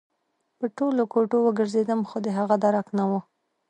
په 0.59 0.65
ټولو 0.77 1.01
کوټو 1.13 1.37
وګرځېدم 1.43 1.99
خو 2.09 2.17
د 2.25 2.27
هغه 2.37 2.55
درک 2.63 2.87
نه 2.97 3.03
و 3.09 3.11